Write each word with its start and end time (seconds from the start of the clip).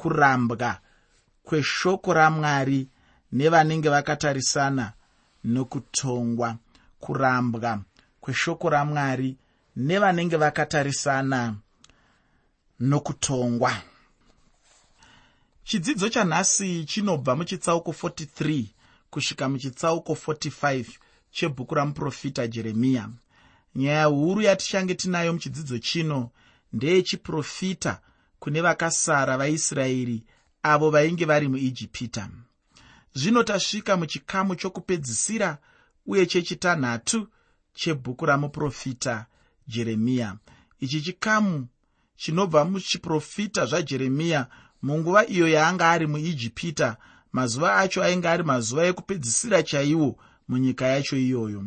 kurambwa 0.00 0.78
kweshoko 1.44 2.14
ramwari 2.14 2.88
nevanenge 3.32 3.88
vakatarisana 3.88 4.92
nokutongwa. 5.44 6.56
Kurambwa 7.00 7.82
kweshoko 8.20 8.70
ramwari 8.70 9.36
nevanenge 9.76 10.36
vakatarisana 10.36 11.54
nokutongwa. 12.80 13.72
Chidzidzo 15.64 16.08
chanhasi 16.08 16.84
chinobva 16.84 17.36
muchitsauko 17.36 17.90
43 17.90 18.64
kusvika 19.10 19.48
muchitsauko 19.48 20.12
45 20.12 20.84
chebhuku 21.30 21.74
ramuprofita 21.74 22.46
jeremiya 22.46 23.08
nyaya 23.74 24.04
huru 24.04 24.42
yatichange 24.42 24.94
tinayo 24.94 25.32
muchidzidzo 25.32 25.78
chino 25.78 26.30
ndeyechiprofita 26.72 28.00
kune 28.40 28.60
vakasara 28.60 29.36
vaisraeri 29.36 30.24
avo 30.62 30.90
vainge 30.90 31.24
vari 31.24 31.48
muijipita. 31.48 32.28
Zvino 33.14 33.42
tasvika 33.42 33.96
muchikamu 33.96 34.54
chokupedzisira 34.56 35.58
uye 36.06 36.26
chechitanhatu 36.26 37.28
chebhuku 37.74 38.26
ramuprofita 38.26 39.26
jeremiya. 39.68 40.36
Ichi 40.80 41.00
chikamu 41.00 41.66
chinobva 42.16 42.64
muchiprofita 42.64 43.66
zvajeremiya 43.66 44.46
munguva 44.82 45.26
iyo 45.26 45.48
yaanga 45.48 45.90
ari 45.90 46.06
muijipita 46.06 46.96
mazuva 47.32 47.76
acho 47.76 48.02
ainge 48.02 48.28
ari 48.28 48.42
mazuva 48.42 48.86
ekupedzisira 48.86 49.62
chaiwo 49.62 50.16
munyika 50.48 50.86
yacho 50.86 51.16
iyoyo. 51.16 51.64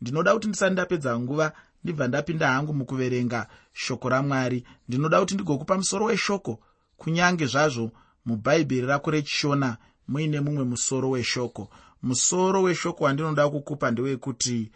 Ndinoda 0.00 0.34
kuti 0.34 0.48
ndisati 0.48 0.72
ndapedza 0.72 1.18
nguva 1.18 1.52
ndibva 1.84 2.08
ndapinda 2.08 2.48
hangu 2.48 2.74
mukuverenga 2.74 3.46
shoko 3.72 4.08
ramwari. 4.08 4.64
Ndinoda 4.88 5.20
kuti 5.20 5.34
ndigokupa 5.34 5.76
musoro 5.76 6.04
weshoko 6.06 6.60
kunyange 6.96 7.46
zvazvo 7.46 7.90
mubhaibheri 8.26 8.86
rako 8.86 9.10
rechishona 9.10 9.76
muine 10.08 10.40
mumwe 10.40 10.64
musoro 10.64 11.10
weshoko. 11.10 11.70
Musoro 12.02 12.62
weshoko 12.62 13.04
wandinoda 13.04 13.48
kukupa 13.48 13.90
ndewekuti 13.90 14.70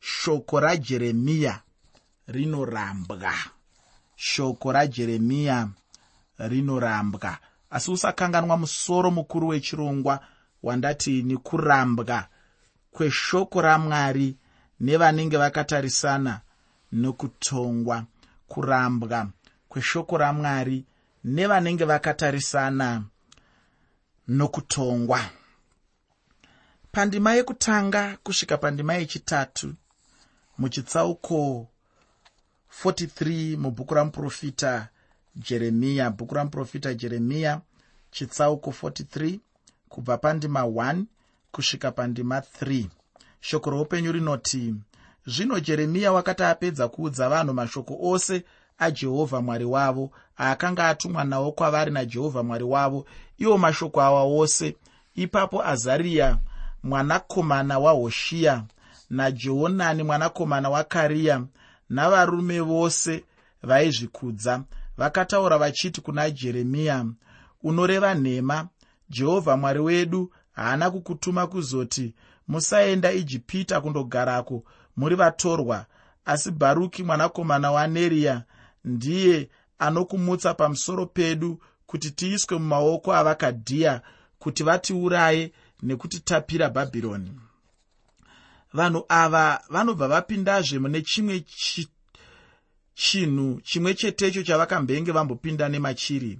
shoko 0.00 0.60
rajeremiya 0.60 1.60
rinorambwa. 2.26 3.34
Shoko 4.16 4.72
rajeremiya 4.72 5.68
rinorambwa. 6.38 7.38
Asi 7.70 7.90
usakanganwa 7.90 8.56
musoro 8.56 9.10
mukuru 9.10 9.48
wechirongwa 9.48 10.20
wandati 10.62 11.22
ni 11.22 11.36
kurambwa 11.36 12.26
kweshoko 12.90 13.62
ramwari 13.62 14.36
nevanenge 14.80 15.36
vakatarisana 15.36 16.40
nokutongwa 16.92 18.04
kurambwa 18.48 19.28
kweshoko 19.68 20.18
ramwari 20.18 20.84
nevanenge 21.24 21.84
vakatarisana 21.84 23.04
nokutongwa. 24.28 25.20
Pandima 26.92 27.34
yekutanga 27.34 28.16
kusvika 28.22 28.56
pandima 28.58 28.94
yechitatu 28.94 29.74
muchitsauko 30.58 31.68
43 32.84 33.56
mubhuku 33.56 33.94
ramuprofita 33.94 34.88
jeremiya 35.36 36.10
bhuku 36.10 36.34
ramuprofita 36.34 36.94
jeremiya 36.94 37.60
chitsauko 38.10 38.70
43 38.70 39.38
kubva 39.88 40.18
pandima 40.18 40.60
1 40.62 41.04
kusvika 41.52 41.92
pandima 41.92 42.38
3 42.38 42.86
shoko 43.40 43.70
roupenyu 43.70 44.12
rinoti 44.12 44.74
zvino 45.26 45.60
jeremiya 45.60 46.12
wakati 46.12 46.42
apedza 46.42 46.88
kuudza 46.88 47.28
vanhu 47.28 47.54
mashoko 47.54 47.98
ose 48.02 48.44
ajehovha 48.78 49.40
mwari 49.40 49.64
wavo 49.64 50.10
aakanga 50.38 50.88
atumwa 50.88 51.24
nawo 51.24 51.52
kwavari 51.52 51.90
najehovha 51.90 52.42
mwari 52.42 52.64
wavo 52.64 53.06
iwo 53.38 53.58
mashoko 53.58 54.00
awa 54.02 54.22
ose 54.22 54.76
ipapo 55.14 55.64
azariya 55.64 56.38
mwanakomana 56.82 57.78
wahoshiya 57.78 58.64
najeonani 59.10 60.02
mwanakomana 60.02 60.70
wakariya 60.70 61.44
navarume 61.90 62.60
vose 62.60 63.24
vaizvikudza 63.62 64.62
vakataura 64.96 65.58
vachiti 65.58 66.00
kuna 66.00 66.30
jeremiya 66.30 67.06
unoreva 67.62 68.14
nhema 68.14 68.68
jehovha 69.10 69.56
mwari 69.56 69.80
wedu 69.80 70.32
haana 70.52 70.90
kukutuma 70.90 71.46
kuzoti 71.46 72.14
musaenda 72.48 73.12
ijipita 73.12 73.80
kundogarako 73.80 74.64
muri 74.96 75.14
vatorwa. 75.16 75.86
Asi 76.24 76.50
bharuki 76.50 77.02
mwanakomana 77.02 77.72
waneriya 77.72 78.44
ndiye 78.84 79.48
anokumutsa 79.78 80.54
pamusoro 80.54 81.06
pedu 81.06 81.60
kuti 81.86 82.10
tiiswe 82.10 82.58
mumaoko 82.58 83.14
avakadhiya 83.14 84.02
kuti 84.38 84.62
vatiuraye 84.62 85.52
nekutitapira 85.82 86.70
bhabhironi. 86.70 87.32
Vanhu 88.72 89.04
ava 89.08 89.60
vanobva 89.70 90.08
vapindazve 90.08 90.78
mune 90.78 91.02
chimwe 91.02 91.40
chi, 91.40 91.88
chinhu 92.94 93.60
chimwe 93.60 93.94
chetecho 93.94 94.42
chavakambenge 94.42 95.12
vambopinda 95.12 95.68
nemachiri. 95.68 96.38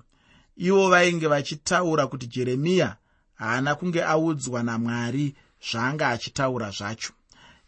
Ivo 0.57 0.89
vainge 0.91 1.27
vachitaura 1.27 2.07
kuti 2.07 2.27
jeremiya 2.27 2.97
haana 3.35 3.75
kunge 3.75 4.03
audzwa 4.05 4.63
namwari 4.63 5.35
zvaanga 5.71 6.09
achitaura 6.09 6.71
zvacho 6.71 7.13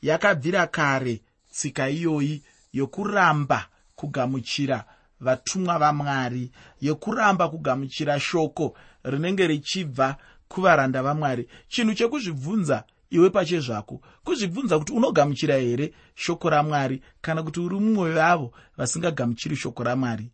yakabvira 0.09 0.67
kare 0.67 1.21
tsika 1.51 1.89
iyoyi 1.89 2.43
yokuramba 2.73 3.67
kugamuchira 3.97 4.85
vatumwa 5.21 5.79
vamwari 5.79 6.51
yokuramba 6.81 7.49
kugamuchira 7.49 8.21
shoko 8.21 8.77
rinenge 9.05 9.47
richibva 9.47 10.17
kuvaranda 10.49 11.03
vamwari. 11.03 11.49
Chinhu 11.69 11.95
chekuzvibvunza 11.95 12.85
iwe 13.11 13.31
pachezvako 13.31 14.01
kuzvibvunza 14.25 14.79
kuti 14.79 14.93
unogamuchira 14.93 15.57
here 15.57 15.95
shoko 16.15 16.51
ramwari 16.51 17.03
kana 17.21 17.43
kuti 17.43 17.61
uri 17.61 17.77
mumwe 17.77 18.13
vavo 18.13 18.53
vasingagamuchiri 18.77 19.57
shoko 19.57 19.83
ramwari? 19.85 20.31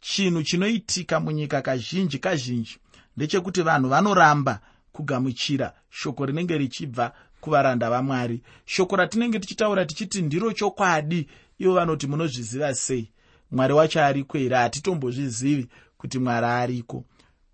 Chinhu 0.00 0.42
chinoitika 0.42 1.20
munyika 1.20 1.62
kazhinji 1.62 2.18
kazhinji 2.18 2.78
ndechekuti 3.16 3.62
vanhu 3.62 3.88
vanoramba 3.88 4.60
kugamuchira 4.92 5.72
shoko 5.90 6.26
rinenge 6.26 6.58
richibva 6.58 7.12
kuvaranda 7.46 7.90
vamwari. 7.90 8.42
Shoko 8.64 8.96
ratinenge 8.96 9.38
tichitaura 9.38 9.84
tichiti 9.86 10.22
ndiro 10.22 10.52
chokwadi 10.52 11.28
ivo 11.58 11.74
vanoti 11.74 12.06
munozviziva 12.06 12.74
sei? 12.74 13.10
Mwari 13.50 13.72
wacho 13.72 14.04
ariko 14.04 14.38
here 14.38 14.56
hatitombozvizivi 14.56 15.68
kuti 15.98 16.18
mwari 16.18 16.46
ariko. 16.46 17.04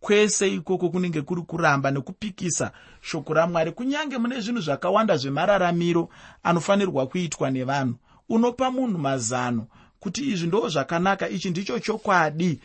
Kwese 0.01 0.55
ikoko 0.55 0.91
kunenge 0.91 1.23
kuri 1.23 1.43
kuramba 1.43 1.91
nekupikisa 1.91 2.73
shoko 3.01 3.35
ramwari. 3.35 3.73
Kunyange 3.73 4.19
mune 4.19 4.41
zvinhu 4.41 4.61
zvakawanda 4.61 5.17
zvemararamiro 5.17 6.09
anofanirwa 6.43 7.07
kuitwa 7.07 7.51
nevanhu 7.51 7.95
unopa 8.29 8.71
munhu 8.71 8.99
mazano 8.99 9.67
kuti 10.01 10.31
izvi 10.31 10.47
ndo 10.47 10.69
zvakanaka 10.69 11.29
ichi 11.29 11.51
ndicho 11.51 11.79
chokwadi 11.79 12.61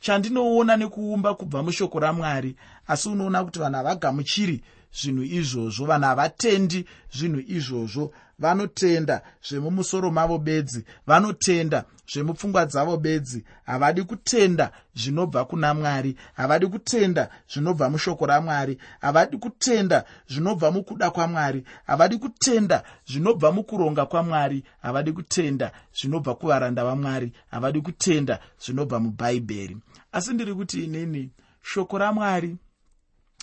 chandinoona 0.00 0.76
nekuumba 0.76 1.34
kubva 1.34 1.62
mushoko 1.62 2.00
ramwari. 2.00 2.56
Asi 2.86 3.08
unoona 3.08 3.44
kuti 3.44 3.58
vanhu 3.58 3.76
havagamuchiri 3.76 4.62
zvinhu 5.00 5.22
izvozvo 5.22 5.86
vanhu 5.86 6.06
havatendi 6.06 6.84
zvinhu 7.12 7.40
izvozvo. 7.46 8.12
Vanotenda 8.38 9.20
zvemumusoro 9.48 10.10
mavo 10.10 10.38
bedzi 10.38 10.84
vanotenda 11.06 11.84
zvemupfungwa 12.12 12.66
dzavo 12.66 12.96
bedzi. 12.96 13.44
Havadi 13.64 14.02
kutenda 14.02 14.72
zvinobva 14.94 15.44
kuna 15.44 15.74
mwari 15.74 16.16
havadi 16.34 16.66
kutenda 16.66 17.30
zvinobva 17.52 17.90
mushoko 17.90 18.26
ramwari 18.26 18.78
havadi 19.00 19.36
kutenda 19.36 20.04
zvinobva 20.28 20.70
mukuda 20.70 21.10
kwamwari 21.10 21.64
havadi 21.86 22.18
kutenda 22.18 22.82
zvinobva 23.06 23.52
mukuronga 23.52 24.06
kwamwari 24.06 24.64
havadi 24.82 25.12
kutenda 25.12 25.72
zvinobva 26.00 26.34
kuvaranda 26.34 26.84
vamwari 26.84 27.32
havadi 27.50 27.80
kutenda 27.80 28.40
zvinobva 28.64 29.00
mubhaibheri. 29.00 29.76
Asi 30.12 30.32
ndiri 30.34 30.54
kuti 30.54 30.84
inini 30.84 31.30
shoko 31.62 31.98
ramwari 31.98 32.56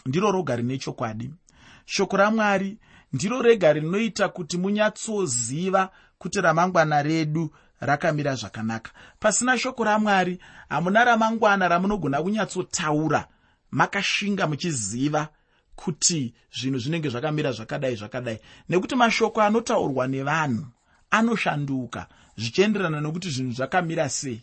ndiro 0.05 0.31
roga 0.31 0.55
rine 0.55 0.77
chokwadi 0.77 1.31
shoko 1.89 2.17
ramwari 2.17 2.77
ndiro 3.13 3.41
rega 3.41 3.73
rinoita 3.73 4.29
kuti 4.29 4.57
munyatsoziva 4.57 5.89
kuti 6.17 6.41
ramangwana 6.41 7.01
redu 7.01 7.49
rakamira 7.79 8.35
zvakanaka. 8.35 8.91
Pasina 9.19 9.57
shoko 9.57 9.83
ramwari 9.83 10.39
hamuna 10.69 11.03
ramangwana 11.03 11.67
ramunogona 11.67 12.21
kunyatsotaura. 12.21 13.25
Makashinga 13.71 14.47
muchiziva 14.47 15.27
kuti 15.75 16.33
zvinhu 16.51 16.79
zvinenge 16.79 17.09
zvakamira 17.09 17.51
zvakadai 17.51 17.95
zvakadai. 17.95 18.39
Nekuti 18.69 18.95
mashoko 18.95 19.41
anotaurwa 19.41 20.07
nevanhu 20.07 20.65
anoshanduka 21.11 22.07
zvichienderana 22.37 23.01
nekuti 23.01 23.29
zvinhu 23.29 23.51
zvakamira 23.51 24.09
sei. 24.09 24.41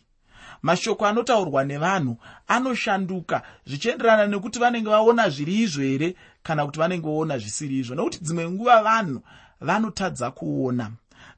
Mashoko 0.63 1.07
anotaurwa 1.07 1.65
nevanhu 1.65 2.17
anoshanduka 2.49 3.43
zvichienderana 3.67 4.27
nekuti 4.27 4.59
vanenge 4.59 4.91
vaona 4.91 5.31
zviri 5.31 5.63
izvo 5.63 5.83
here 5.83 6.15
kana 6.47 6.67
kuti 6.67 6.79
vanenge 6.79 7.07
vaona 7.07 7.39
zvisiri 7.39 7.79
izvo. 7.79 7.95
Nokuti 7.95 8.19
dzimwe 8.23 8.51
nguva 8.51 8.83
vanhu 8.83 9.21
vanotadza 9.61 10.31
kuona. 10.31 10.93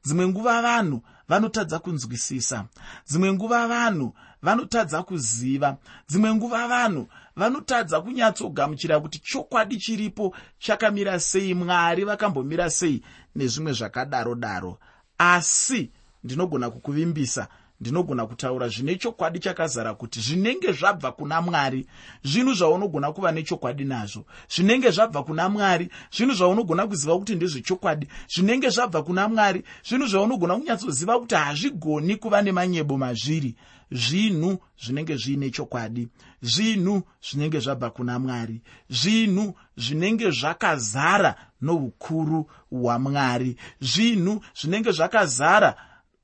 Dzimwe 0.04 0.28
nguva 0.28 0.62
vanhu 0.62 1.02
vanotadza 1.28 1.78
kunzwisisa. 1.78 2.64
Dzimwe 3.08 3.32
nguva 3.32 3.68
vanhu 3.68 4.14
vanotadza 4.42 5.02
kuziva. 5.02 5.76
Dzimwe 6.08 6.34
nguva 6.34 6.68
vanhu 6.68 7.08
vanotadza 7.36 8.00
kunyatsogamuchira 8.00 9.00
kuti 9.00 9.18
chokwadi 9.18 9.76
chiripo 9.76 10.36
chakamira 10.58 11.20
sei 11.20 11.54
mwari 11.54 12.04
vakambomira 12.04 12.70
sei 12.70 13.02
nezvimwe 13.36 13.72
zvakadaro 13.72 14.34
daro 14.34 14.78
asi 15.18 15.90
ndinogona 16.24 16.70
kukuvimbisa 16.70 17.48
ndinogona 17.80 18.26
kutaura 18.26 18.68
zvine 18.68 18.96
chokwadi 18.96 19.38
chakazara 19.38 19.94
kuti 19.94 20.20
zvinenge 20.20 20.72
zvabva 20.72 21.12
kuna 21.12 21.42
mwari 21.42 21.86
zvinhu 22.24 22.54
zvaunogona 22.54 23.12
kuva 23.12 23.32
nechokwadi 23.32 23.84
nazvo. 23.84 24.24
Zvinenge 24.54 24.90
zvabva 24.90 25.22
kuna 25.22 25.48
mwari 25.48 25.88
zvinhu 26.16 26.34
zvaunogona 26.34 26.86
kuziva 26.86 27.18
kuti 27.18 27.34
ndezvechokwadi 27.34 28.08
zvinenge 28.34 28.70
zvabva 28.70 29.02
kuna 29.02 29.28
mwari 29.28 29.64
zvinhu 29.88 30.06
zvaunogona 30.06 30.56
kunyatsoziva 30.56 31.18
kuti 31.20 31.34
hazvigoni 31.34 32.16
kuva 32.16 32.42
nemanyebo 32.42 32.98
mazviri. 32.98 33.54
Zvinhu 33.90 34.58
zvinenge 34.84 35.16
zviine 35.16 35.50
chokwadi. 35.50 36.08
Zvinhu 36.42 37.02
zvinenge 37.30 37.60
zvabva 37.60 37.90
kuna 37.90 38.18
mwari. 38.18 38.60
Zvinhu 38.90 39.54
zvinenge 39.76 40.30
zvakazara 40.30 41.34
noukuru 41.60 42.50
hwamwari 42.70 43.56
zvinhu 43.80 44.42
zvinenge 44.54 44.92
zvakazara 44.92 45.74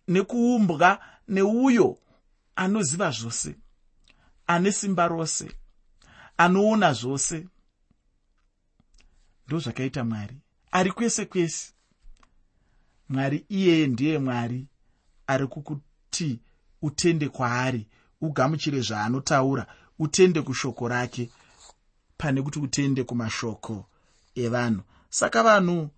nekuumbwa 0.09 0.99
neuyo 1.29 1.99
anoziva 2.57 3.11
zvose 3.11 3.57
ane 4.47 4.73
simba 4.73 5.09
rose 5.09 5.49
anoona 6.37 6.93
zvose. 6.93 7.47
Ndo 9.47 9.59
zvakaita 9.59 10.05
mwari. 10.05 10.37
Ari 10.71 10.91
kwese 10.93 11.27
kwese. 11.27 11.73
Mwari 13.09 13.45
iyeye 13.49 13.87
ndiye 13.87 14.19
mwari. 14.19 14.67
Ari 15.27 15.47
kukuti 15.47 16.41
utende 16.83 17.29
kwaari 17.29 17.87
ugamuchire 18.21 18.81
zvaanotaura 18.81 19.67
utende 19.99 20.43
kushoko 20.43 20.89
rake 20.89 21.31
pane 22.17 22.43
kuti 22.43 22.59
utende 22.59 23.05
kumashoko 23.05 23.87
evanhu. 24.35 24.83
Saka 25.11 25.43
vanhu 25.43 25.91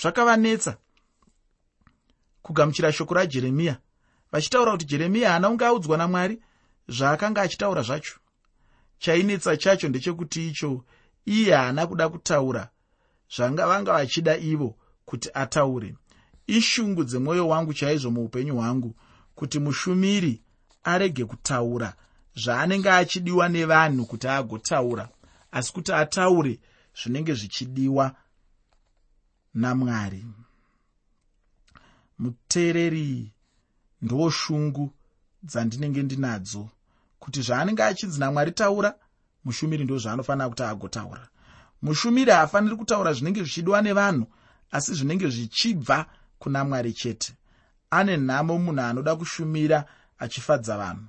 zvakavanetsa 0.00 0.76
kugamuchira 2.42 2.92
shoko 2.92 3.14
rajeremiya 3.14 3.78
vachitaura 4.32 4.72
kuti 4.72 4.84
jeremiya 4.84 5.30
haana 5.30 5.48
kunge 5.48 5.64
audzwa 5.66 5.96
namwari 5.98 6.42
zvaakanga 6.88 7.42
achitaura 7.42 7.82
zvacho. 7.82 8.18
Chainetsa 8.98 9.56
chacho 9.56 9.88
ndechekuti 9.88 10.48
icho 10.48 10.84
iye 11.26 11.54
haana 11.54 11.86
kuda 11.86 12.08
kutaura. 12.08 12.68
Zvanga 13.36 13.66
vanga 13.66 13.92
vachida 13.92 14.36
ivo 14.36 14.76
kuti 15.04 15.30
ataure. 15.34 15.94
Ishungu 16.46 17.04
dzemwoyo 17.04 17.48
wangu 17.48 17.74
chaizvo 17.74 18.10
muupenyu 18.10 18.54
hwangu 18.54 18.94
kuti 19.34 19.58
mushumiri 19.58 20.42
arege 20.84 21.24
kutaura 21.24 21.94
zvaanenge 22.36 22.90
achidiwa 22.90 23.48
nevanhu 23.48 24.06
kuti 24.06 24.28
agotaura 24.28 25.08
asi 25.52 25.72
kuti 25.72 25.92
ataure 25.92 26.60
zvinenge 27.02 27.34
zvichidiwa 27.34 28.14
namwari. 29.54 30.24
Muteereri 32.18 33.32
ndo 34.02 34.30
shungu 34.30 34.92
dzandinenge 35.42 36.02
ndinadzo 36.02 36.68
kuti 37.18 37.42
zvaanenge 37.42 37.82
achinzi 37.82 38.20
namwari 38.20 38.52
taura 38.52 38.94
mushumiri 39.44 39.84
ndo 39.84 39.98
zvaanofanira 39.98 40.48
kuti 40.48 40.62
agotaura. 40.62 41.28
Mushumiri 41.82 42.30
haafaniri 42.30 42.76
kutaura 42.76 43.12
zvinenge 43.12 43.40
zvichidiwa 43.42 43.82
nevanhu 43.82 44.26
asi 44.70 44.94
zvinenge 44.94 45.28
zvichibva 45.28 46.06
kuna 46.38 46.64
mwari 46.64 46.92
chete. 46.92 47.32
Ane 47.90 48.16
nhamo 48.16 48.58
munhu 48.58 48.80
anoda 48.82 49.16
kushumira 49.16 49.84
achifadza 50.18 50.76
vanhu. 50.78 51.06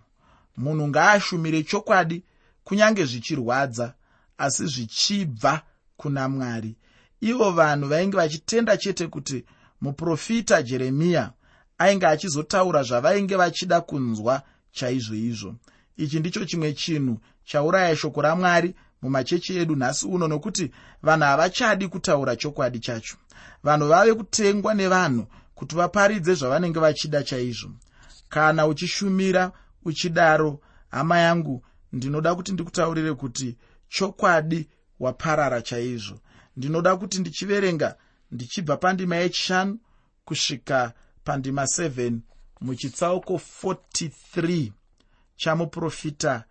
Munhu 0.57 0.88
ngaashumire 0.88 1.63
chokwadi 1.63 2.24
kunyange 2.63 3.06
zvichirwadza 3.06 3.94
asi 4.38 4.65
zvichibva 4.68 5.62
kuna 5.97 6.30
mwari. 6.30 6.75
Ivo 7.21 7.51
vanhu 7.51 7.88
vainge 7.88 8.18
vachitenda 8.18 8.77
chete 8.77 9.07
kuti 9.07 9.45
muprofita 9.81 10.63
jeremiya 10.63 11.31
ainge 11.79 12.05
achizotaura 12.07 12.83
zvavainge 12.83 13.35
vachida 13.35 13.81
kunzwa 13.81 14.41
chaizvo 14.71 15.15
izvo. 15.15 15.55
Ichi 15.97 16.19
ndicho 16.19 16.45
chimwe 16.45 16.73
chinhu 16.73 17.19
chauraya 17.45 17.95
shoko 17.95 18.21
ramwari 18.21 18.75
mumachechi 19.01 19.57
edu 19.57 19.75
nhasi 19.75 20.05
uno 20.07 20.27
nokuti 20.27 20.71
vanhu 21.03 21.25
havachadi 21.25 21.87
kutaura 21.87 22.35
chokwadi 22.35 22.79
chacho. 22.79 23.17
Vanhu 23.63 23.87
vave 23.87 24.13
kutengwa 24.13 24.73
nevanhu 24.73 25.27
kuti 25.55 25.75
vaparidze 25.75 26.33
zvavanenge 26.35 26.79
vachida 26.79 27.23
chaizvo. 27.23 27.71
Kana 28.29 28.67
uchishumira 28.67 29.51
uchidaro 29.85 30.59
hama 30.91 31.19
yangu 31.19 31.63
ndinoda 31.93 32.35
kuti 32.35 32.51
ndikutaurire 32.51 33.13
kuti 33.13 33.57
chokwadi 33.89 34.69
waparara 34.99 35.61
chaizvo. 35.61 36.19
Ndinoda 36.57 36.95
kuti 36.95 37.19
ndichiverenga 37.19 37.95
ndichibva 38.31 38.77
pandima 38.77 39.15
yechishanu 39.15 39.79
kusvika 40.25 40.93
pandima 41.29 41.63
7 41.63 42.19
muchitsauko 42.61 43.41
43 43.63 44.71
chamuprofita 45.35 46.43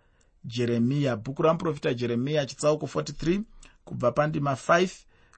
jeremiya 0.45 1.15
bhuku 1.15 1.41
ramuprofita 1.41 1.93
jeremiya 1.93 2.45
chitsauko 2.45 2.85
43 2.85 3.41
kubva 3.85 4.11
pandima 4.11 4.53
5 4.53 4.89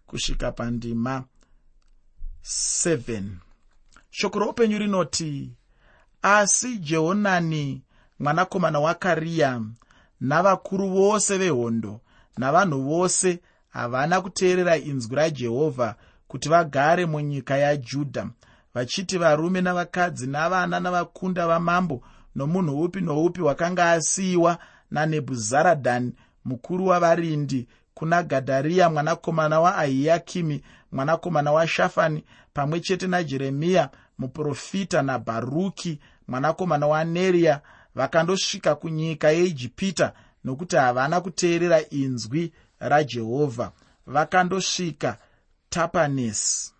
kusvika 0.07 0.51
pandima 0.51 1.23
7 2.43 3.23
shoko 4.11 4.39
roupenyu 4.39 4.79
rinoti 4.79 5.51
asi 6.21 6.77
jehonani 6.77 7.81
mwanakomana 8.19 8.79
wakariya 8.79 9.61
navakuru 10.19 10.89
vose 10.89 11.37
vehondo 11.37 12.01
navanhu 12.37 12.83
vose 12.83 13.39
havana 13.69 14.21
kuteerera 14.21 14.77
inzwi 14.77 15.15
rajehovha 15.15 15.95
kuti 16.27 16.49
vagare 16.49 17.05
munyika 17.05 17.57
yajudha 17.57 18.29
vachiti 18.73 19.17
varume 19.17 19.61
navakadzi 19.61 20.27
navana 20.27 20.79
navakunda 20.79 21.47
vamambo 21.47 22.03
nomunhu 22.35 22.81
upi 22.83 23.01
noupi 23.01 23.41
wakanga 23.41 23.91
asiyiwa 23.91 24.57
nanebhuzaradhani 24.91 26.13
mukuru 26.45 26.87
wavarindi 26.87 27.67
kuna 27.93 28.23
gadhariya 28.23 28.89
mwanakomana 28.89 29.59
waahiyakimi 29.59 30.63
mwanakomana 30.91 31.51
washafani 31.51 32.23
pamwe 32.53 32.79
chete 32.79 33.07
najeremiya 33.07 33.89
muprofita 34.17 35.01
nabharuki 35.01 35.99
mwanakomana 36.27 36.87
waneriya 36.87 37.61
vakandosvika 37.95 38.75
kunyika 38.75 39.31
yeijipita 39.31 40.13
nokuti 40.43 40.75
havana 40.75 41.21
kuteerera 41.21 41.89
inzwi 41.89 42.53
rajehovha 42.79 43.71
vakandosvika 44.07 45.17
tapanesi 45.69 46.73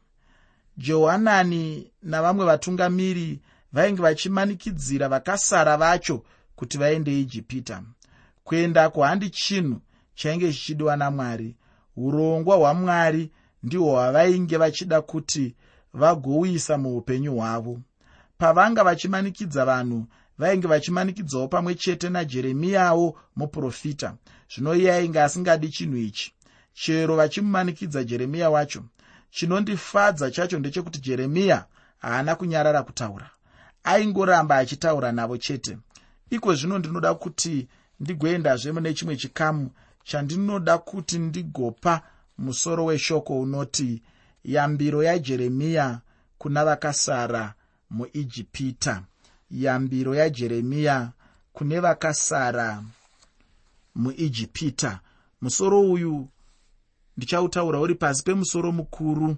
jehohanani 0.78 1.92
navamwe 2.04 2.46
vatungamiri 2.46 3.40
vainge 3.74 4.02
vachimanikidzira 4.02 5.10
vakasara 5.10 5.78
vacho 5.78 6.24
kuti 6.56 6.78
vaende 6.78 7.20
ijipita. 7.22 7.84
Kuendako 8.44 9.04
handi 9.04 9.30
chinhu 9.30 9.82
chainge 10.16 10.54
chichidiwa 10.54 10.98
namwari 10.98 11.56
urongwa 11.98 12.56
hwamwari 12.56 13.32
ndihwo 13.64 13.92
hwavainge 13.92 14.58
vachida 14.58 15.02
kuti 15.02 15.56
vagouyisa 15.94 16.78
muupenyu 16.78 17.36
hwavo. 17.36 17.80
Pavanga 18.38 18.84
vachimanikidza 18.84 19.66
vanhu 19.66 20.06
vainge 20.38 20.68
vachimanikidzawo 20.68 21.48
pamwe 21.48 21.76
chete 21.76 22.10
najeremiyawo 22.10 23.20
muprofita 23.36 24.16
zvino 24.56 24.76
iye 24.76 24.94
ainge 24.94 25.22
asingadi 25.22 25.70
chinhu 25.70 25.98
ichi. 25.98 26.34
Chero 26.74 27.16
vachimumanikidza 27.16 28.04
jeremiya 28.04 28.50
wacho 28.50 28.84
chinondifadza 29.32 30.32
chacho 30.32 30.60
ndechekuti 30.60 31.00
jeremiya 31.00 31.66
haana 32.00 32.36
kunyarara 32.36 32.84
kutaura. 32.84 33.30
Aingoramba 33.84 34.58
achitaura 34.58 35.12
navo 35.12 35.38
chete. 35.38 35.78
Iko 36.30 36.56
zvino 36.56 36.80
ndinoda 36.80 37.14
kuti 37.14 37.68
ndigoendazve 38.00 38.72
mune 38.72 38.94
chimwe 38.94 39.16
chikamu 39.16 39.70
chandinoda 40.04 40.78
kuti 40.78 41.20
ndigopa 41.20 42.02
musoro 42.38 42.86
weshoko 42.86 43.40
unoti 43.40 44.02
yambiro 44.46 45.04
yajeremiya 45.04 46.00
kuna 46.38 46.66
vakasara 46.66 47.54
muijipita. 47.90 49.04
Yambiro 49.52 50.16
yajeremiya 50.16 51.12
kune 51.54 51.80
vakasara 51.80 52.84
muijipita. 53.96 55.00
Musoro 55.42 55.82
uyu 55.82 56.28
ndichautaura 57.22 57.80
uri 57.80 57.96
pasi 57.96 58.24
pemusoro 58.24 58.72
mukuru 58.72 59.38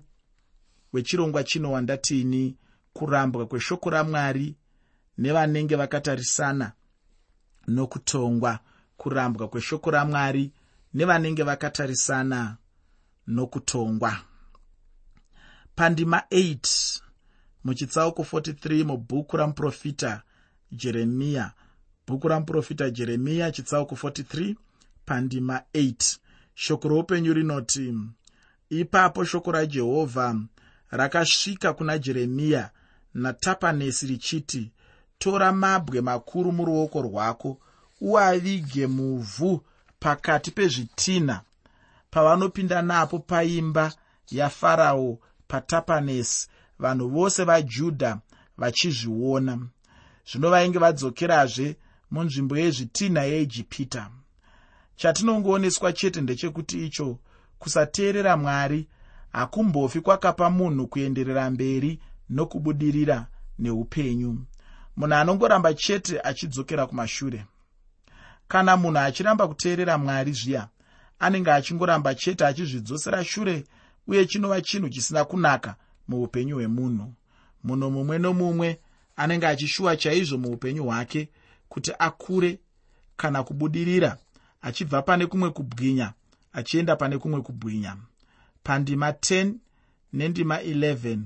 wechirongwa 0.94 1.44
chino 1.44 1.72
wandatini 1.72 2.58
kurambwa 2.94 3.46
kweshoko 3.48 3.90
ramwari 3.90 4.56
nevanenge 5.18 5.76
vakatarisana 5.76 6.72
nokutongwa 7.68 8.60
kurambwa 8.98 9.48
kweshoko 9.48 9.92
ramwari 9.92 10.52
nevanenge 10.94 11.44
vakatarisana 11.44 12.58
nokutongwa. 13.28 14.18
Pandima 15.76 16.24
8 16.32 17.02
muchitsauko 17.64 18.22
43 18.22 18.84
mubhuku 18.84 19.38
ramuprofita 19.38 20.22
jeremiya 20.72 21.52
bhuku 22.08 22.28
ramuprofita 22.28 22.90
jeremiya 22.90 23.52
chitsauko 23.52 23.96
43 23.96 24.56
pandima 25.06 25.62
8 25.74 26.18
shoko 26.56 26.88
roupenyu 26.88 27.34
rinoti 27.34 27.94
ipapo 28.70 29.26
shoko 29.26 29.52
rajehovha 29.52 30.36
rakasvika 30.92 31.74
kuna 31.74 31.98
jeremiya 31.98 32.70
natapanesi 33.14 34.08
richiti 34.08 34.72
tora 35.18 35.52
mabwe 35.52 36.02
makuru 36.02 36.52
muruoko 36.52 37.02
rwako 37.02 37.60
uavige 38.02 38.88
muvhu 38.88 39.62
pakati 40.00 40.52
pezvitinha 40.52 41.42
pavanopinda 42.12 42.82
napo 42.82 43.20
paimba 43.20 43.94
yafarao 44.32 45.20
patapanesi 45.48 46.48
vanhu 46.80 47.10
vose 47.10 47.44
vajudha 47.44 48.20
vachizviona. 48.58 49.54
Zvino 50.30 50.50
vainge 50.50 50.80
vadzokerazve 50.80 51.76
munzvimbo 52.12 52.58
yezvitinha 52.58 53.24
yeijipita 53.24 54.12
chatinongooneswa 54.96 55.94
chete 55.94 56.22
ndechekuti 56.22 56.86
icho 56.86 57.20
kusateerera 57.60 58.38
mwari 58.38 58.88
hakumbofi 59.32 60.02
kwakapa 60.02 60.50
munhu 60.50 60.88
kuenderera 60.88 61.50
mberi 61.50 62.00
nokubudirira 62.30 63.28
neupenyu. 63.60 64.46
Munhu 64.98 65.16
anongoramba 65.16 65.74
chete 65.74 66.22
achidzokera 66.24 66.88
kumashure. 66.88 67.46
Kana 68.48 68.78
munhu 68.78 69.00
achiramba 69.00 69.48
kuteerera 69.48 69.98
mwari 69.98 70.32
zviya 70.32 70.68
anenge 71.20 71.52
achingoramba 71.52 72.16
chete 72.16 72.46
achizvidzosera 72.46 73.24
shure 73.26 73.64
uye 74.08 74.26
chinova 74.26 74.62
chinhu 74.62 74.90
chisina 74.90 75.26
kunaka 75.26 75.76
muupenyu 76.08 76.56
hwemunhu. 76.56 77.14
Munhu 77.64 77.92
mumwe 77.92 78.20
nomumwe 78.20 78.80
anenge 79.16 79.48
achishuwa 79.48 79.98
chaizvo 79.98 80.38
muupenyu 80.38 80.84
hwake 80.84 81.30
kuti 81.70 81.92
akure 82.00 82.60
kana 83.18 83.44
kubudirira 83.44 84.18
achibva 84.64 85.02
pane 85.02 85.26
kumwe 85.26 85.50
kubwinya 85.50 86.14
achienda 86.54 86.96
pane 86.96 87.18
kumwe 87.18 87.42
kubwinya. 87.42 87.98
Pandima 88.64 89.12
10 89.12 89.54
nendima 90.14 90.62
11 90.62 91.20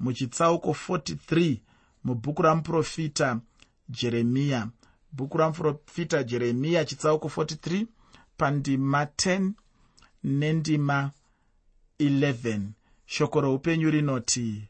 muchitsauko 0.00 0.70
43 0.88 1.56
mubhuku 2.04 2.42
ramuprofita 2.42 3.40
jeremiya. 3.88 4.68
Bhuku 5.12 5.38
ramuprofita 5.38 6.22
jeremiya 6.22 6.84
chitsauko 6.84 7.28
43 7.28 7.86
pandima 8.36 9.04
10 9.04 9.50
nendima 10.24 11.10
11 12.00 12.60
shoko 13.06 13.40
roupenyu 13.40 13.90
rinoti 13.90 14.68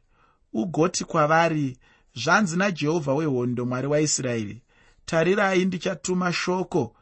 ugoti 0.53 1.05
kwavari 1.05 1.77
zvanzi 2.15 2.57
najehovha 2.57 3.15
wehondo 3.15 3.67
mwari 3.67 3.87
waisraeri 3.87 4.63
tarirai 5.07 5.65
ndichatuma 5.65 6.33
shoko 6.33 6.96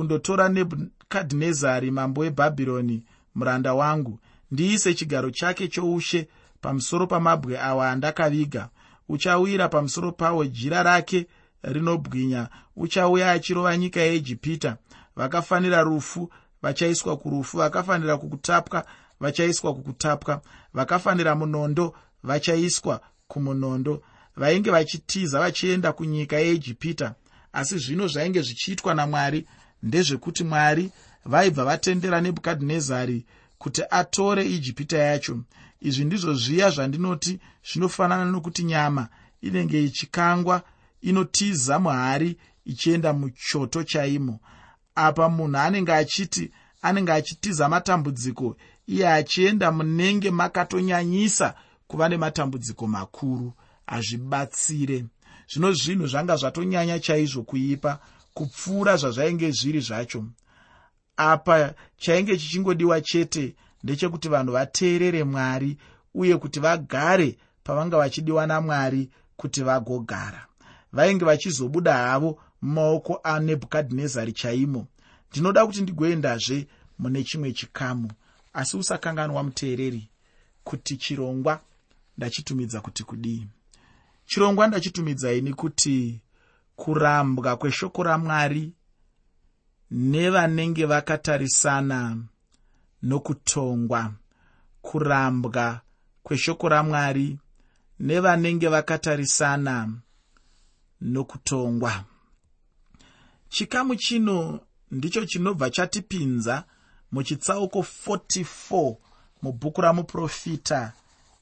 kundotora 0.00 0.48
nebhukadhinezari 0.48 1.90
mambo 1.90 2.20
webhabhironi 2.20 3.04
muranda 3.34 3.74
wangu. 3.74 4.18
Ndiise 4.50 4.94
chigaro 4.94 5.30
chake 5.30 5.68
choushe 5.68 6.28
pamusoro 6.60 7.06
pamabwe 7.06 7.60
awa 7.60 7.90
andakaviga. 7.90 8.68
Uchawira 9.08 9.68
pamusoro 9.68 10.12
pawo 10.12 10.44
jira 10.44 10.82
rake 10.82 11.26
rinobwinya. 11.62 12.48
Uchauya 12.76 13.30
achirova 13.32 13.76
nyika 13.76 14.00
yeijipita 14.00 14.76
vakafanira 15.16 15.82
rufu 15.82 16.32
vachaiswa 16.62 17.16
kurufu. 17.16 17.56
Vakafanira 17.56 18.16
kukutapwa 18.16 18.86
vachaiswa 19.20 19.74
kukutapwa. 19.74 20.42
Vakafanira 20.74 21.34
munondo 21.34 21.94
vachaiswa 22.22 23.00
kumunondo. 23.28 24.02
Vainge 24.36 24.70
vachitiza 24.70 25.38
vachienda 25.40 25.92
kunyika 25.92 26.36
yeijipita 26.36 27.14
asi 27.52 27.78
zvino 27.78 28.06
zvainge 28.08 28.42
zvichiitwa 28.42 28.94
namwari 28.94 29.46
ndezvekuti 29.82 30.44
mwari 30.44 30.90
vaibva 31.24 31.64
vatendera 31.64 32.20
nebhukadhinezari 32.20 33.24
kuti 33.58 33.82
atore 33.90 34.42
ijipita 34.46 34.98
yacho. 34.98 35.38
Izvi 35.80 36.04
ndizvo 36.04 36.34
zviya 36.34 36.70
zvandinoti 36.70 37.40
zvinofanana 37.68 38.24
nokuti 38.24 38.62
nyama 38.64 39.08
inenge 39.42 39.84
ichikangwa 39.84 40.62
inotiza 41.00 41.78
muhari 41.78 42.36
ichienda 42.64 43.12
muchoto 43.12 43.82
chaimo. 43.82 44.40
Apa 44.94 45.28
munhu 45.28 45.58
anenge 45.58 45.92
achiti 45.92 46.50
anenge 46.82 47.12
achitiza 47.12 47.68
matambudziko 47.68 48.56
iye 48.86 49.08
achienda 49.08 49.72
munenge 49.72 50.30
makatonyanyisa 50.30 51.54
kuva 51.86 52.08
nematambudziko 52.08 52.86
makuru. 52.86 53.52
Hazvibatsire 53.86 55.04
zvino 55.50 55.72
zvinhu 55.72 56.06
zvanga 56.06 56.36
zvatonyanya 56.36 56.98
chaizvo 57.00 57.42
kuipa 57.42 57.98
kupfuura 58.40 58.96
zvazvainge 58.96 59.50
zviri 59.50 59.80
zvacho. 59.80 60.24
Apa 61.16 61.74
chainge 61.96 62.36
chichingodiwa 62.36 63.00
chete 63.00 63.54
ndechekuti 63.82 64.28
vanhu 64.28 64.52
vateerere 64.52 65.24
mwari 65.24 65.76
uye 66.14 66.36
kuti 66.36 66.60
vagare 66.60 67.38
pavanga 67.64 67.96
vachidiwa 67.96 68.46
namwari 68.46 69.10
kuti 69.36 69.62
vagogara. 69.62 70.46
Vainge 70.92 71.24
vachizobuda 71.24 71.94
havo 71.94 72.38
mumaoko 72.62 73.20
anebhukadhinezari 73.22 74.32
chaimo. 74.32 74.86
Ndinoda 75.30 75.66
kuti 75.66 75.82
ndigoendazve 75.82 76.66
mune 76.98 77.24
chimwe 77.24 77.52
chikamu. 77.52 78.10
Asi 78.52 78.76
usakanganwa 78.76 79.42
muteereri 79.42 80.08
kuti 80.64 80.96
chirongwa 80.96 81.60
ndachitumidza 82.16 82.80
kuti 82.80 83.04
kudii? 83.04 83.46
Chirongwa 84.26 84.66
ndachitumidzaini 84.66 85.52
kuti 85.54 86.20
kurambwa 86.80 87.56
kweshoko 87.56 88.02
ramwari 88.02 88.72
nevanenge 89.90 90.86
vakatarisana 90.86 92.16
nokutongwa. 93.02 94.12
Kurambwa 94.82 95.80
kweshoko 96.22 96.68
ramwari 96.68 97.38
nevanenge 98.00 98.68
vakatarisana 98.68 99.92
nokutongwa. 101.00 102.04
Chikamu 103.48 103.96
chino 103.96 104.60
ndicho 104.90 105.26
chinobva 105.26 105.70
chatipinza 105.70 106.64
muchitsauko 107.12 107.86
44 108.06 108.96
mubhuku 109.42 109.80
ramuprofita 109.80 110.92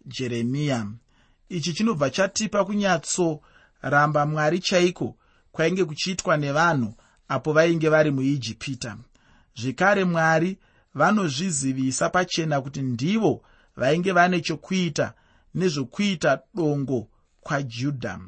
jeremiya 0.06 0.86
ichi 1.48 1.72
chinobva 1.72 2.10
chatipa 2.10 2.64
kunyatsoramba 2.64 4.26
mwari 4.26 4.58
chaiko 4.58 5.17
kwainge 5.52 5.84
kuchiitwa 5.84 6.36
nevanhu 6.36 6.94
apo 7.28 7.52
vainge 7.52 7.88
vari 7.88 8.10
muijipita. 8.10 8.96
Zvekare 9.56 10.04
mwari 10.04 10.58
vanozvizivisa 10.94 12.10
pachena 12.10 12.60
kuti 12.60 12.82
ndivo 12.82 13.42
vainge 13.76 14.12
vane 14.12 14.40
chokuita 14.40 15.14
nezvokuita 15.54 16.40
dongo 16.54 17.08
kwajudha. 17.40 18.20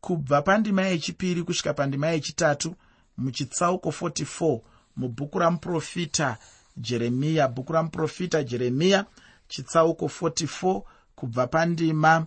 Kubva 0.00 0.42
pandima 0.42 0.82
yechipiri 0.82 1.42
kusvika 1.42 1.74
pandima 1.74 2.06
yechitatu 2.06 2.74
muchitsauko 3.16 3.88
44 3.90 4.60
mubhuku 4.96 5.38
ramuprofita 5.38 6.36
jeremiya 6.76 7.48
bhuku 7.48 7.72
ramuprofita 7.72 8.42
jeremiya 8.42 9.04
chitsauko 9.48 10.06
44 10.06 10.82
kubva 11.14 11.46
pandima 11.46 12.26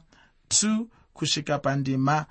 2 0.49 0.85
kusvika 1.13 1.59
pandima 1.59 2.25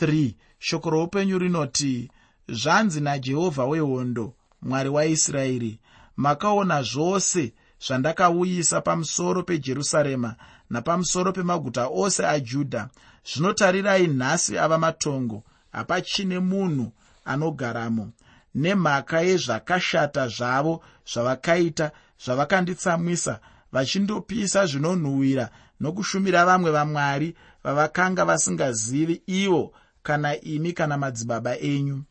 3 0.00 0.34
shoko 0.58 0.90
roupenyu 0.90 1.38
rinoti 1.38 2.10
zvanzi 2.48 3.00
najehovha 3.00 3.64
wehondo 3.64 4.34
mwari 4.62 4.88
waisraeri 4.88 5.80
makaona 6.16 6.82
zvose 6.82 7.52
zvandakauyisa 7.86 8.80
pamusoro 8.80 9.42
pejerusarema 9.42 10.34
napamusoro 10.70 11.32
pemaguta 11.32 11.88
ose 11.88 12.26
ajudha. 12.26 12.88
Zvinotarirai 13.24 14.06
nhasi 14.06 14.58
ava 14.58 14.78
matongo 14.78 15.44
hapachine 15.72 16.38
munhu 16.38 16.92
anogaramo 17.24 18.12
nemhaka 18.54 19.20
yezvakashata 19.20 20.28
zvavo 20.28 20.82
zvavakaita 21.12 21.90
zvavakanditsamwisa 22.24 23.40
vachindopisa 23.72 24.66
zvinonhuhwira 24.66 25.50
nokushumira 25.80 26.44
vamwe 26.48 26.70
vamwari 26.70 27.36
vavakanga 27.68 28.24
vasingazivi 28.24 29.22
ivo 29.26 29.72
kana 30.02 30.40
imi 30.40 30.72
kana 30.72 30.98
madzibaba 30.98 31.58
enyu. 31.58 32.02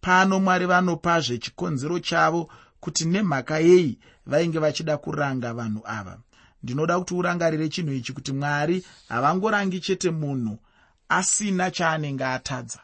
Pano 0.00 0.40
mwari 0.40 0.66
vanopazve 0.66 1.38
chikonzero 1.38 1.98
chavo 1.98 2.50
kuti 2.80 3.04
nemhaka 3.04 3.58
yei 3.58 3.98
vainge 4.26 4.58
vachida 4.58 4.98
kuranga 4.98 5.54
vanhu 5.54 5.80
ava. 5.84 6.18
Ndinoda 6.62 6.98
kuti 6.98 7.14
urangarire 7.14 7.68
chinhu 7.68 7.92
ichi 7.92 8.12
kuti 8.12 8.32
mwari 8.32 8.84
havangorangi 9.08 9.80
chete 9.80 10.10
munhu 10.10 10.58
asina 11.08 11.70
chaanenge 11.70 12.24
atadza. 12.24 12.80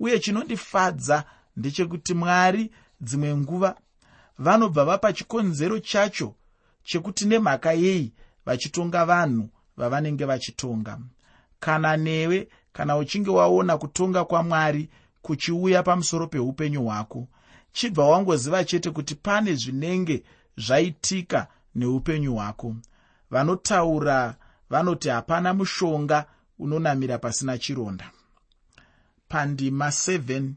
Uye 0.00 0.18
chinondifadza 0.18 1.24
ndechekuti 1.56 2.14
mwari 2.14 2.70
dzimwe 3.00 3.36
nguva 3.36 3.76
vanobva 4.38 4.84
vapa 4.84 5.12
chikonzero 5.12 5.78
chacho 5.78 6.34
chekuti 6.84 7.26
nemhaka 7.26 7.72
yei 7.72 8.12
vachitonga 8.46 9.04
vanhu 9.04 9.50
vavanenge 9.76 10.24
vachitonga 10.24 10.98
kana 11.60 11.96
newe 11.96 12.48
kana 12.72 12.96
uchinge 12.96 13.30
waona 13.30 13.78
kutonga 13.78 14.24
kwamwari 14.24 14.88
kuchiuya 15.22 15.82
pamusoro 15.82 16.26
peupenyu 16.26 16.82
hwako. 16.82 17.28
Chibva 17.72 18.04
wangoziva 18.08 18.64
chete 18.64 18.90
kuti 18.90 19.14
pane 19.14 19.54
zvinenge 19.54 20.22
zvaitika 20.56 21.46
neupenyu 21.74 22.34
hwako. 22.34 22.76
Vanotaura 23.30 24.34
vanoti 24.70 25.08
hapana 25.08 25.54
mushonga 25.54 26.26
unonamira 26.58 27.18
pasina 27.18 27.58
chironda. 27.58 28.10
Pandima 29.28 29.88
7 29.88 30.50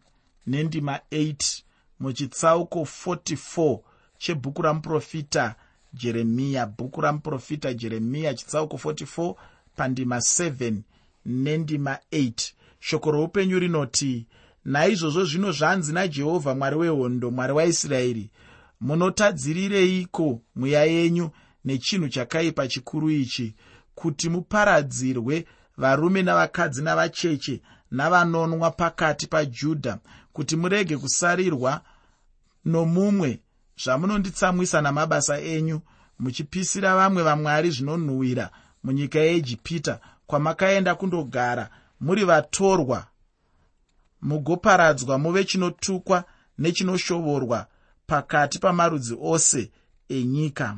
nendima 0.47 0.99
8 1.11 1.61
muchitsauko 1.99 2.79
44 3.05 3.79
chebhuku 4.17 4.61
ramuprofita 4.61 5.55
jeremiya 5.93 6.65
bhuku 6.65 7.01
ramuprofita 7.01 7.73
jeremiya 7.73 8.33
chitsauko 8.33 8.77
44 8.77 9.35
pandima 9.75 10.17
7 10.17 10.73
nendima 11.25 11.97
8 12.11 12.51
shoko 12.79 13.11
roupenyu 13.11 13.59
rinoti 13.59 14.27
naizvozvo 14.65 15.25
zvino 15.25 15.51
zvanzi 15.51 15.93
najehovha 15.93 16.55
mwari 16.55 16.75
wehondo 16.75 17.31
mwari 17.31 17.53
waisraeri 17.53 18.29
munotadzirireiko 18.81 20.41
mweya 20.55 20.85
yenyu 20.85 21.29
nechinhu 21.65 22.09
chakaipa 22.09 22.67
chikuru 22.67 23.09
ichi 23.09 23.55
kuti 23.95 24.29
muparadzirwe 24.29 25.45
varume 25.77 26.21
navakadzi 26.23 26.81
navacheche 26.81 27.61
navanonwa 27.91 28.71
pakati 28.71 29.27
pajudha 29.27 29.97
kuti 30.33 30.55
murege 30.55 30.97
kusarirwa 30.97 31.81
nomumwe 32.65 33.39
zvamunonditsamwisa 33.83 34.81
namabasa 34.81 35.41
enyu 35.41 35.81
muchipisira 36.19 36.95
vamwe 36.95 37.23
vamwari 37.23 37.71
zvinonhuhwira 37.71 38.49
munyika 38.83 39.19
yeijipita 39.19 39.99
kwamakaenda 40.27 40.95
kundogara 40.95 41.69
muri 41.99 42.25
vatorwa. 42.25 43.07
Mugoparadzwa 44.21 45.17
muve 45.17 45.43
chinotukwa 45.43 46.23
nechinoshovorwa 46.57 47.67
pakati 48.07 48.59
pamarudzi 48.59 49.17
ose 49.21 49.71
enyika. 50.09 50.77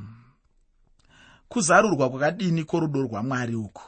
Kuzarurwa 1.50 2.10
kwakadini 2.10 2.64
kworudo 2.64 3.02
rwamwari 3.02 3.56
uku? 3.56 3.84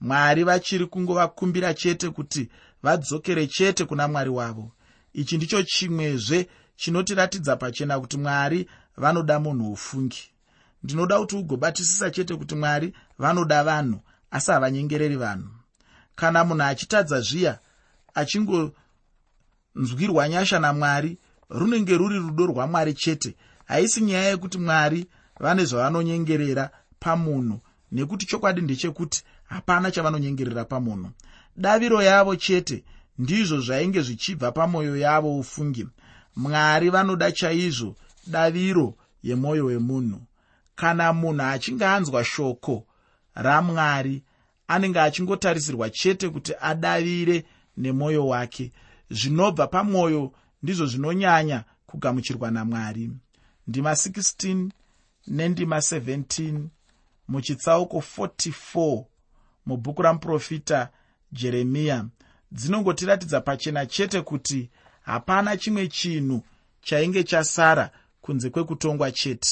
Mwari 0.00 0.44
vachiri 0.44 0.86
kungovakumbira 0.86 1.74
chete 1.74 2.10
kuti 2.10 2.48
vadzokere 2.82 3.46
chete 3.46 3.84
kuna 3.84 4.08
mwari 4.08 4.30
wavo. 4.30 4.72
Ichi 5.12 5.36
ndicho 5.36 5.62
chimwezve 5.62 6.48
chinotiratidza 6.76 7.56
pachena 7.56 8.00
kuti 8.00 8.18
mwari 8.18 8.68
vanoda 8.96 9.40
munhu 9.40 9.72
ufungi. 9.72 10.22
Ndinoda 10.82 11.18
kuti 11.18 11.36
ugobatisisa 11.36 12.10
chete 12.10 12.36
kuti 12.36 12.54
mwari 12.54 12.94
vanoda 13.18 13.64
vanhu 13.64 14.00
asi 14.30 14.50
havanyengereri 14.50 15.16
vanhu. 15.16 15.48
Kana 16.16 16.44
munhu 16.44 16.62
achitadza 16.62 17.20
zviya 17.20 17.58
achingonzwirwa 18.14 20.28
nyasha 20.28 20.58
namwari 20.58 21.18
runenge 21.50 21.96
ruri 21.96 22.18
rudo 22.18 22.46
rwamwari 22.46 22.94
chete 22.94 23.36
haisi 23.64 24.00
nyaya 24.00 24.28
yekuti 24.28 24.58
mwari 24.58 25.06
vane 25.40 25.64
zvavanonyengerera 25.64 26.70
pamunhu 27.00 27.60
nekuti 27.92 28.26
chokwadi 28.26 28.60
ndechekuti 28.60 29.24
hapana 29.44 29.90
chavanonyengerera 29.90 30.64
pamunhu. 30.64 31.10
Daviro 31.56 32.02
yavo 32.02 32.36
chete 32.36 32.84
ndizvo 33.18 33.60
zvainge 33.60 34.02
zvichibva 34.02 34.52
pamwoyo 34.52 34.96
yavo 34.96 35.38
ufungi. 35.38 35.88
Mwari 36.36 36.90
vanoda 36.90 37.32
chaizvo 37.32 37.96
daviro 38.26 38.94
yemwoyo 39.22 39.64
wemunhu. 39.64 40.20
Kana 40.74 41.12
munhu 41.12 41.42
achinge 41.42 41.86
anzwa 41.86 42.24
shoko 42.24 42.85
ramwari 43.36 44.22
anenge 44.68 45.00
achingotarisirwa 45.00 45.90
chete 45.90 46.28
kuti 46.28 46.52
adavire 46.60 47.44
nemwoyo 47.76 48.26
wake. 48.26 48.72
Zvinobva 49.10 49.66
pamwoyo 49.66 50.32
ndizvo 50.62 50.86
zvinonyanya 50.86 51.64
kugamuchirwa 51.86 52.50
namwari 52.50 53.10
ndima 53.66 53.92
16 53.92 54.70
nendima 55.26 55.76
17 55.76 56.60
muchitsauko 57.28 58.02
44 58.18 59.04
mubhuku 59.66 60.02
ramuprofita 60.02 60.88
jeremiya 61.32 62.04
dzinongotiratidza 62.52 63.40
pachena 63.40 63.86
chete 63.86 64.20
kuti 64.22 64.70
hapana 65.02 65.56
chimwe 65.56 65.88
chinhu 65.88 66.42
chainge 66.80 67.22
chasara 67.24 67.90
kunze 68.20 68.50
kwekutongwa 68.50 69.12
chete. 69.12 69.48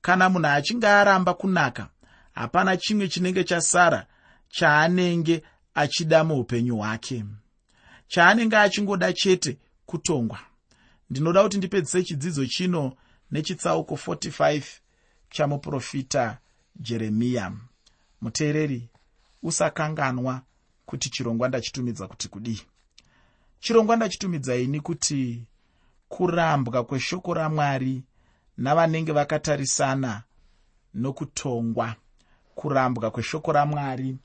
Kana 0.00 0.28
munhu 0.28 0.46
achinge 0.48 0.86
aramba 0.88 1.34
kunaka 1.34 1.88
hapana 2.32 2.76
chimwe 2.76 3.08
chinenge 3.08 3.44
chasara 3.44 4.06
chaanenge 4.48 5.42
achida 5.74 6.24
muupenyu 6.24 6.76
hwake. 6.76 7.24
Chaanenge 8.06 8.56
achingoda 8.56 9.12
chete 9.12 9.58
kutongwa. 9.86 10.38
Ndinoda 11.10 11.42
kuti 11.42 11.58
ndipedzise 11.58 12.02
chidzidzo 12.02 12.46
chino 12.46 12.96
nechitsauko 13.30 13.94
45 13.94 14.62
chamuprofita 15.30 16.38
jeremiya. 16.76 17.52
Muteereri 18.20 18.88
usakanganwa 19.42 20.42
kuti 20.86 21.10
chirongwa 21.10 21.48
ndachitumidza 21.48 22.08
kuti 22.08 22.28
kudii. 22.28 22.62
Chirongwa 23.60 23.96
ndachitumidza 23.96 24.56
ini 24.56 24.80
kuti 24.80 25.44
kurambwa 26.08 26.84
kweshoko 26.84 27.34
ramwari 27.34 28.02
navanenge 28.56 29.12
vakatarisana 29.12 30.22
nokutongwa 30.94 31.96
kurambwa 32.54 33.10
kweshoko 33.10 33.52
ramwari 33.52 34.16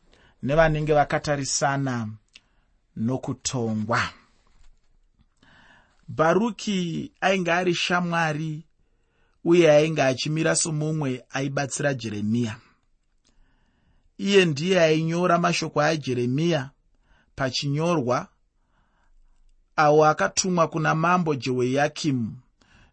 nevanenge 0.43 0.93
vakatarisana 0.93 2.07
nokutongwa. 2.95 4.01
Bharuki 6.07 7.11
ainge 7.21 7.51
ari 7.51 7.75
shamwari 7.75 8.63
uye 9.43 9.71
ainge 9.71 10.01
achimira 10.03 10.55
somumwe 10.55 11.23
aibatsira 11.29 11.93
jeremiya. 11.93 12.55
Iye 14.17 14.45
ndiye 14.45 14.81
ainyora 14.81 15.37
mashoko 15.37 15.81
ajeremiya 15.81 16.69
pachinyorwa 17.35 18.27
awo 19.75 20.05
akatumwa 20.05 20.67
kuna 20.67 20.95
mambo 20.95 21.35
jehoyakimu. 21.35 22.37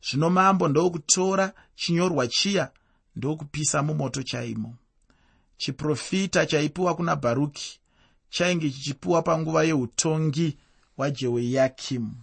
Zvino 0.07 0.31
mambo 0.31 0.69
ndokutora 0.69 1.53
chinyorwa 1.75 2.27
chiya 2.29 2.71
ndokupisa 3.17 3.83
mumoto 3.83 4.23
chaimo 4.23 4.75
chiprofita 5.57 6.47
chaipiwa 6.47 6.95
kuna 6.95 7.17
bharuki 7.17 7.81
chainge 8.31 8.71
chichipiwa 8.71 9.23
panguva 9.23 9.65
yeutongi 9.65 10.59
hwajehoyakimu 10.97 12.15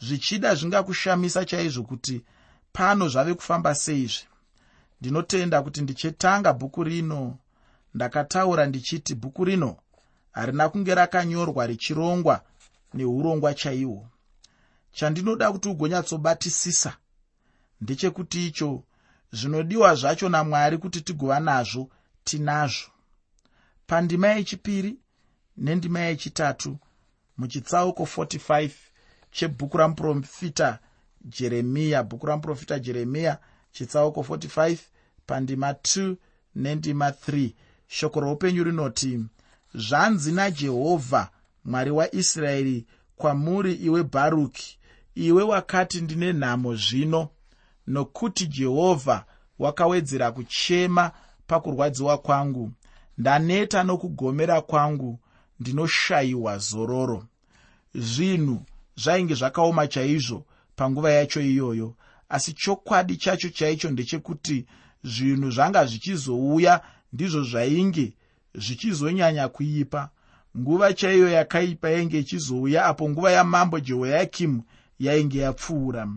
zvichida 0.00 0.54
zvingakushamisa 0.54 1.44
chaizvo 1.44 1.82
kuti 1.82 2.24
pano 2.72 3.08
zvave 3.08 3.34
kufamba 3.34 3.74
seizvi. 3.74 4.24
Ndinotenda 5.00 5.62
kuti 5.62 5.80
ndichetanga 5.82 6.52
bhuku 6.52 6.84
rino 6.84 7.38
ndakataura 7.94 8.66
ndichiti 8.66 9.14
bhuku 9.14 9.44
rino 9.44 9.76
harina 10.32 10.68
kunge 10.68 10.94
rakanyorwa 10.94 11.66
richirongwa 11.66 12.42
neurongwa 12.94 13.54
chaihwo 13.54 14.08
chandinoda 14.92 15.52
kuti 15.52 15.68
ugonyatsobatisisa 15.68 16.96
ndechekuti 17.80 18.46
icho 18.46 18.82
zvinodiwa 19.32 19.94
zvacho 19.94 20.28
namwari 20.28 20.78
kuti 20.78 21.00
tigova 21.00 21.40
nazvo 21.40 21.90
tinazvo. 22.24 22.90
Pandima 23.86 24.28
yechipiri 24.28 24.96
nendima 25.56 26.00
yechitatu 26.00 26.78
muchitsauko 27.36 28.02
45 28.02 28.70
chebhuku 29.30 29.76
ramuprofita 29.76 30.78
jeremiya 31.24 32.02
bhuku 32.02 32.26
ramuprofita 32.26 32.78
jeremiya 32.78 33.38
chitsauko 33.72 34.20
45 34.20 34.78
pandima 35.26 35.72
2 35.72 36.16
nendima 36.54 37.10
3 37.10 37.50
shoko 37.86 38.20
roupenyu 38.20 38.64
rinoti 38.64 39.20
zvanzi 39.74 40.32
najehovha 40.32 41.30
mwari 41.64 41.90
waisraeri 41.90 42.86
kwamuri 43.16 43.74
iwe 43.74 44.02
bharuki 44.02 44.78
iwe 45.14 45.42
wakati 45.42 46.00
ndine 46.00 46.32
nhamo 46.32 46.76
zvino 46.76 47.28
nokuti 47.86 48.46
jehovha 48.46 49.24
wakawedzera 49.58 50.32
kuchema 50.32 51.12
pakurwadziwa 51.46 52.18
kwangu. 52.18 52.72
Ndaneta 53.18 53.82
nokugomera 53.82 54.60
kwangu 54.60 55.18
ndinoshayiwa 55.60 56.58
zororo. 56.58 57.24
Zvinhu 57.94 58.62
zvainge 58.96 59.34
zvakaoma 59.34 59.86
chaizvo 59.86 60.46
panguva 60.76 61.12
yacho 61.12 61.40
iyoyo 61.40 61.94
asi 62.28 62.52
chokwadi 62.52 63.16
chacho 63.16 63.48
chaicho 63.48 63.90
ndechekuti 63.90 64.66
zvinhu 65.04 65.50
zvanga 65.50 65.86
zvichizouya 65.86 66.80
ndizvo 67.12 67.42
zvainge 67.42 68.12
zvichizonyanya 68.54 69.48
kuipa. 69.48 70.10
Nguva 70.58 70.92
chaiyo 70.92 71.28
yakaipa 71.28 71.90
yainge 71.90 72.18
ichizouya 72.18 72.84
apo 72.86 73.10
nguva 73.10 73.30
yamambo 73.32 73.80
jehoyakimu 73.80 74.62
yainge 74.98 75.38
yapfuura. 75.38 76.08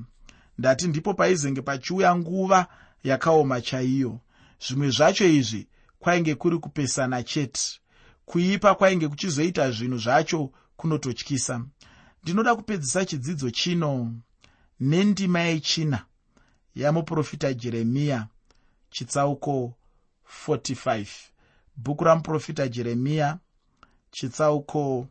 Ndati 0.58 0.88
ndipo 0.88 1.14
paizenge 1.14 1.62
pachiuya 1.62 2.16
nguva 2.16 2.68
yakaoma 3.04 3.62
chaiyo 3.62 4.20
zvimwe 4.60 4.90
zvacho 4.90 5.28
izvi 5.28 5.68
kwainge 6.00 6.36
kuri 6.36 6.58
kupesana 6.60 7.24
chete. 7.24 7.62
Kuipa 8.26 8.76
kwainge 8.76 9.08
kuchizoita 9.08 9.72
zvinhu 9.72 9.98
zvacho 9.98 10.52
kunototyisa. 10.78 11.66
Ndinoda 12.24 12.56
kupedzisa 12.56 13.06
chidzidzo 13.06 13.50
chino. 13.52 14.14
Nendima 14.80 15.40
yechina 15.40 16.06
yamuprofita 16.76 17.54
jeremiya 17.54 18.28
chitsauko 18.90 19.74
45 20.48 21.08
bhuku 21.78 22.04
ramuprofita 22.04 22.68
jeremiya 22.68 23.40
chitsauko 24.12 25.08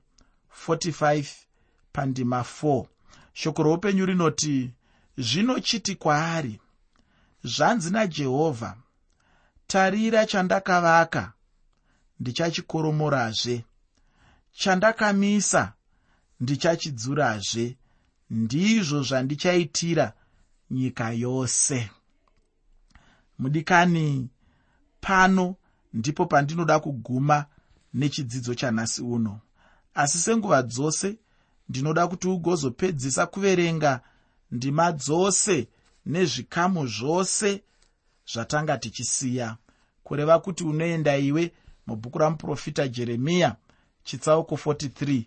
45 0.69 1.27
pandima 1.93 2.41
4 2.63 2.87
shoko 3.33 3.63
roupenyu 3.63 4.07
rinoti 4.07 4.71
zvino 5.19 5.61
chiti 5.61 5.95
kwaari? 5.95 6.61
Zvanzi 7.45 7.91
najehovha 7.91 8.77
tarira 9.67 10.27
chandakavaka. 10.27 11.33
Ndichachikoromorazve. 12.21 13.65
Chandakamisa 14.53 15.73
ndichachidzurazve. 16.41 17.77
Ndizvo 18.31 19.03
zvandichaitira 19.03 20.13
nyika 20.71 21.11
yose. 21.11 21.91
Mudikani 23.39 24.29
pano 25.01 25.57
ndipo 25.93 26.27
pandinoda 26.27 26.81
kuguma 26.81 27.47
nechidzidzo 27.95 28.55
chanhasi 28.55 29.03
uno. 29.03 29.41
Asi 29.95 30.19
senguva 30.19 30.63
dzose 30.63 31.19
ndinoda 31.69 32.09
kuti 32.09 32.29
ugozopedzisa 32.29 33.27
kuverenga 33.27 34.01
ndima 34.51 34.93
dzose 34.93 35.69
nezvikamu 36.07 36.87
zvose 36.87 37.63
zvatanga 38.33 38.79
tichisiya. 38.79 39.57
Kureva 40.03 40.39
kuti 40.39 40.65
unoenda 40.65 41.17
iwe 41.17 41.53
mubhuku 41.87 42.19
ramuprofita 42.19 42.89
jeremiya 42.89 43.57
chitsauko 44.05 44.55
43 44.55 45.23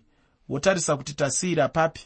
wotarisa 0.48 0.96
kuti 0.96 1.14
tasiyira 1.14 1.68
papi 1.68 2.00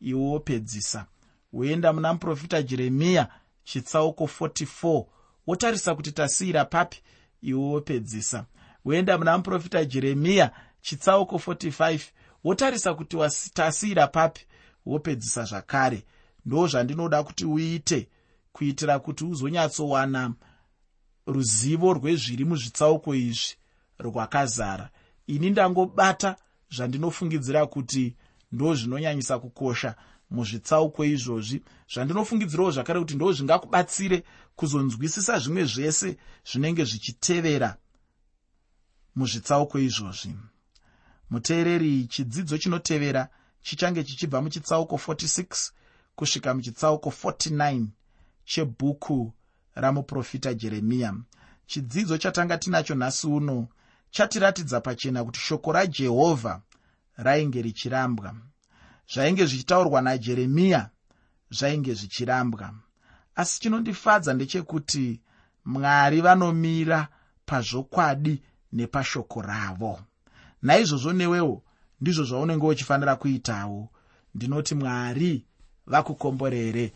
iwe 0.00 0.20
wopedzisa. 0.20 1.06
Woenda 1.52 1.92
muna 1.92 2.12
muprofita 2.12 2.62
jeremiya 2.62 3.28
chitsauko 3.64 4.24
44 4.24 5.04
wotarisa 5.46 5.94
kuti 5.94 6.12
tasiyira 6.12 6.64
papi 6.64 7.02
iwe 7.42 7.60
wopedzisa. 7.60 8.44
Woenda 8.84 9.18
muna 9.18 9.36
muprofita 9.36 9.84
jeremiya 9.84 10.50
chitsauko 10.80 11.36
45 11.36 12.00
wotarisa 12.44 12.94
kuti 12.94 13.16
tasiyira 13.54 14.06
papi 14.06 14.46
wopedzisa 14.86 15.44
zvakare. 15.44 16.04
Ndo 16.46 16.66
zvandinoda 16.66 17.22
kuti 17.22 17.44
uite 17.44 18.08
kuitira 18.54 18.98
kuti 18.98 19.24
uzonyatsowana 19.24 20.34
ruzivo 21.26 21.92
rwezviri 21.92 22.44
muzvitsauko 22.44 23.14
izvi 23.14 23.56
rwakazara. 23.98 24.90
Ini 25.26 25.50
ndangobata 25.50 26.36
zvandinofungidzira 26.70 27.66
kuti 27.66 28.14
ndo 28.52 28.74
zvinonyanyisa 28.74 29.38
kukosha 29.38 29.94
muzvitsauko 30.30 31.04
izvozvi. 31.04 31.62
Zvandinofungidzirawo 31.92 32.70
zvakare 32.70 33.00
kuti 33.00 33.14
ndo 33.14 33.32
zvingakubatsire 33.32 34.22
kuzonzwisisa 34.56 35.38
zvimwe 35.38 35.64
zvese 35.64 36.16
zvinenge 36.48 36.84
zvichitevera 36.84 37.76
muzvitsauko 39.16 39.78
izvozvi. 39.78 40.32
Muteereri 41.30 42.06
chidzidzo 42.06 42.58
chinotevera 42.58 43.28
chichange 43.62 44.04
chichibva 44.04 44.42
muchitsauko 44.42 44.96
46 44.96 45.72
kusvika 46.16 46.54
muchitsauko 46.54 47.10
49 47.10 47.86
chebhuku 48.44 49.32
ramuprofita 49.74 50.54
jeremiya. 50.54 51.14
Chidzidzo 51.66 52.18
chatanga 52.18 52.58
tinacho 52.58 52.94
nhasi 52.94 53.26
uno 53.26 53.68
chatiratidza 54.10 54.80
pachena 54.80 55.24
kuti 55.24 55.40
shoko 55.40 55.72
rajehovha 55.72 56.62
rainge 57.16 57.62
richirambwa. 57.62 58.34
Zvainge 59.14 59.46
zvichitaurwa 59.46 60.02
najeremiya 60.02 60.90
zvainge 61.50 61.94
zvichirambwa. 61.94 62.74
Asi 63.34 63.60
chinondifadza 63.60 64.34
ndechekuti 64.34 65.20
mwari 65.64 66.20
vanomira 66.20 67.08
pazvokwadi 67.46 68.42
nepashoko 68.72 69.42
ravo. 69.42 70.00
Naizvozvo 70.62 71.12
newewo 71.12 71.62
ndizvo 72.00 72.24
zvaunenge 72.24 72.66
uchifanira 72.66 73.16
kuitawo. 73.16 73.88
Ndinoti 74.34 74.74
mwari 74.74 75.46
vakukomborere 75.86 76.92